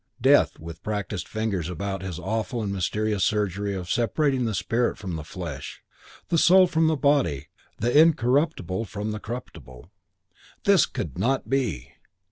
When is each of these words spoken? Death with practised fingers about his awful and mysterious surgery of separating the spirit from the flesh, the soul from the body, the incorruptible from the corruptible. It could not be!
Death 0.19 0.57
with 0.57 0.81
practised 0.81 1.27
fingers 1.27 1.69
about 1.69 2.01
his 2.01 2.17
awful 2.17 2.63
and 2.63 2.73
mysterious 2.73 3.23
surgery 3.23 3.75
of 3.75 3.87
separating 3.87 4.45
the 4.45 4.55
spirit 4.55 4.97
from 4.97 5.15
the 5.15 5.23
flesh, 5.23 5.83
the 6.29 6.39
soul 6.39 6.65
from 6.65 6.87
the 6.87 6.95
body, 6.97 7.49
the 7.77 7.95
incorruptible 7.95 8.85
from 8.85 9.11
the 9.11 9.19
corruptible. 9.19 9.91
It 10.65 10.87
could 10.93 11.19
not 11.19 11.51
be! 11.51 11.91